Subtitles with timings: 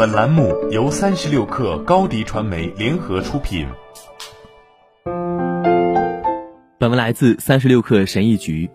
[0.00, 3.68] 本栏目由三十六氪高低传媒联合出品。
[6.78, 8.70] 本文来自三十六氪神译局。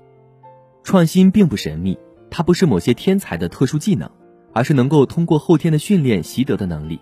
[0.84, 1.98] 创新并不神秘，
[2.30, 4.08] 它不是某些天才的特殊技能，
[4.54, 7.02] 而是能够通过后天的训练习得的能力。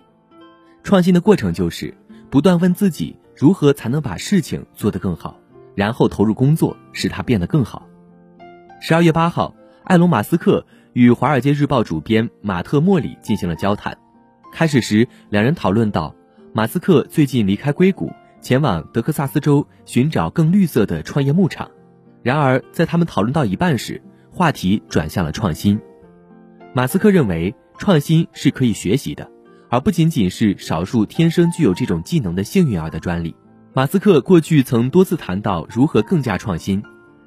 [0.82, 1.94] 创新的过程就是
[2.30, 5.38] 不断问自己如何才能把事情做得更好，
[5.74, 7.86] 然后投入工作使它变得更好。
[8.80, 9.54] 十二月八号，
[9.84, 10.64] 埃隆·马斯克。
[10.94, 13.98] 与《华尔街日报》主编马特·莫里进行了交谈。
[14.54, 16.14] 开始时，两人讨论到
[16.52, 21.68] 马斯克最近离开硅谷，前往德克萨斯州寻找更绿色的创业牧场。
[22.22, 24.00] 然而，在他们讨论到一半时，
[24.30, 25.80] 话题转向了创新。
[26.72, 29.28] 马斯克认为，创新是可以学习的，
[29.68, 33.34] 而不仅仅是少数天生具有这种技能的幸运儿的专利。
[33.72, 36.80] 马斯克过去曾多次谈到如何更加创新，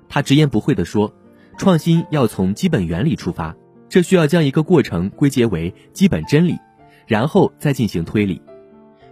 [0.07, 1.13] 他直言不讳地说。
[1.57, 3.53] 创新要从基本原理出发，
[3.89, 6.55] 这需要将一个过程归结为基本真理，
[7.07, 8.39] 然后再进行推理。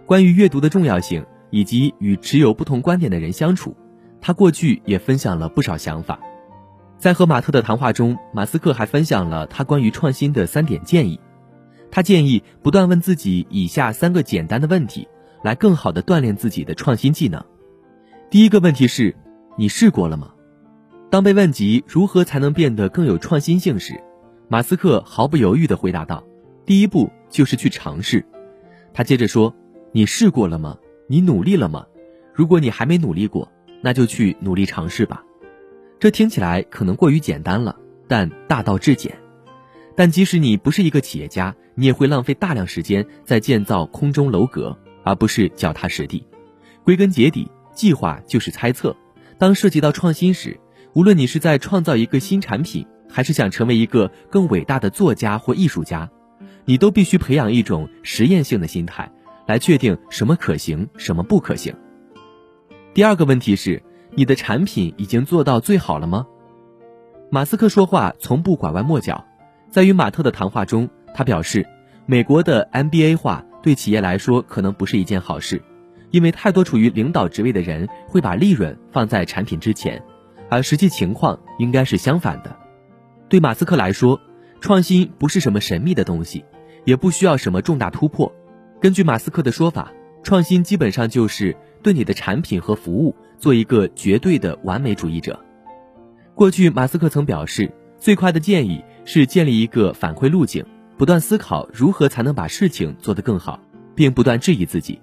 [0.04, 3.74] 关于阅读的重要性以及与持有不同观点的人相处，
[4.20, 6.20] 他过去也分享了不少想法。
[6.98, 11.18] 在和马特的谈话中，马斯克还分享了他关于创新的三点建议。
[11.90, 15.08] 他建议不断问自己以下三个简单的问题，
[15.42, 17.42] 来更好地锻炼自己的创新技能。
[18.30, 19.14] 第一个问题是：
[19.56, 20.32] 你试过了吗？
[21.10, 24.02] 当被问及如何才能变得更有创新性时，
[24.48, 26.24] 马斯克毫不犹豫地回答道
[26.66, 28.24] ：“第一步就是去尝试。”
[28.92, 29.54] 他接着说
[29.92, 30.76] ：“你试过了吗？
[31.08, 31.86] 你努力了吗？
[32.32, 33.50] 如果你还没努力过，
[33.82, 35.22] 那就去努力尝试吧。”
[35.98, 39.16] 这听起来可能过于简单了，但大道至简。
[39.94, 46.26] 但即使你不是一个企业家，你也会浪费大量时间在建造空中楼阁，而不是脚踏实地。
[46.84, 48.94] 归根结底，计划就是猜测。
[49.38, 50.60] 当涉及到创新时，
[50.92, 56.10] 无论你是在创造一个新产品，还是想成为一个更伟大的作家或艺术家，
[56.68, 59.10] 你都必须培养一种实验性的心态，
[59.46, 61.74] 来确定什么可行，什么不可行。
[62.92, 63.80] 第二个问题是，
[64.14, 66.26] 你的产品已经做到最好了吗？
[67.30, 69.24] 马斯克说话从不拐弯抹角，
[69.70, 71.64] 在与马特的谈话中，他表示，
[72.04, 75.62] 美国的 MBA 化对企业来说可能不是一件好事，
[76.10, 80.02] 因为太多处于领导职位的人会把利润放在产品之前。
[80.48, 82.56] 而实际情况应该是相反的。
[83.28, 84.20] 对马斯克来说，
[84.60, 86.44] 创新不是什么神秘的东西，
[86.86, 88.32] 也不需要什么重大突破。
[88.80, 89.92] 根据马斯克的说法，
[90.22, 95.38] 创新基本上就是对你的产品和服务做一个绝对的完美主义者。
[96.34, 100.64] 过去，马斯克曾表示，最快的建议是建立一个反馈路径，
[100.96, 103.60] 不断思考如何才能把事情做得更好，
[103.94, 105.00] 并不断质疑自己。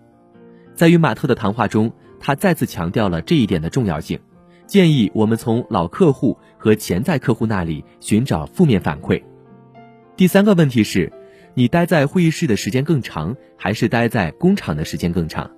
[0.76, 4.20] 在与马特的谈话中，他再次强调了这一点的重要性。
[4.66, 9.22] 建议我们从老客户和潜在客户那里寻找负面反馈。
[10.16, 11.12] 第三个问题是，
[11.54, 15.52] 你待在会议室的时间更长，还是待在工厂的时间更长？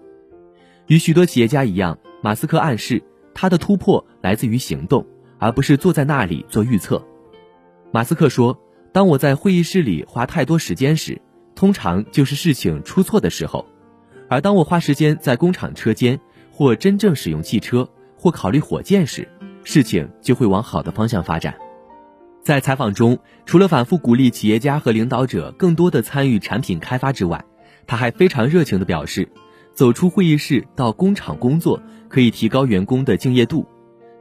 [0.87, 3.01] 与许多企业家一样，马斯克暗示
[3.33, 5.05] 他的突破来自于行动，
[5.39, 7.03] 而不是坐在那里做预测。
[7.91, 8.59] 马斯克说
[8.91, 11.21] ：“当我在会议室里花太多时间时，
[11.55, 13.65] 通常就是事情出错的时候；
[14.29, 16.19] 而当我花时间在工厂车间
[16.51, 19.27] 或真正使用汽车。”或考虑火箭时，
[19.63, 21.53] 事情就会往好的方向发展。
[22.45, 23.17] 在采访中，
[23.47, 27.43] 除了反复鼓励企业家和领导者更多的参与产品开发之外，
[27.87, 29.27] 他还非常热情地表示，
[29.73, 33.65] 走出会议室到工厂工作可以提高员工的敬业度。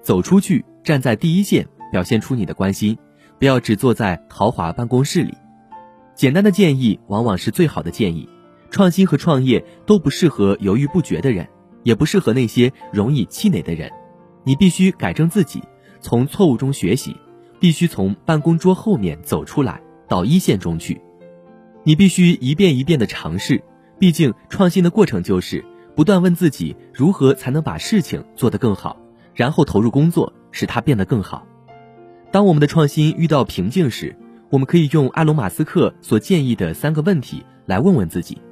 [0.00, 2.96] 走出去，站在第一线，表现出你的关心，
[3.38, 5.34] 不要只坐在豪华办公室里。
[6.14, 8.26] 简单的建议往往是最好的建议。
[8.70, 11.46] 创新和创业都不适合犹豫不决的人。
[11.82, 13.92] 也不适合那些容易气馁的人。
[14.44, 15.62] 你必须改正自己，
[16.00, 17.14] 从错误中学习，
[17.64, 21.00] 必须从办公桌后面走出来，到一线中去。
[21.82, 23.64] 你必须一遍一遍的尝试，
[23.98, 25.64] 毕竟创新的过程就是
[25.96, 28.98] 不断问自己如何才能把事情做得更好，
[29.32, 31.46] 然后投入工作，使它变得更好。
[32.30, 34.14] 当我们的创新遇到瓶颈时，
[34.50, 38.42] 我们可以用埃隆·马斯克所建议的三个问题来问问自己：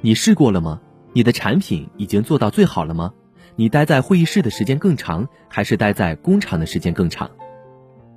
[0.00, 0.80] 你试过了吗？
[1.12, 3.12] 你的产品已经做到最好了吗？
[3.54, 7.30] 你待在会议室的时间更长，还是待在工厂的时间更长？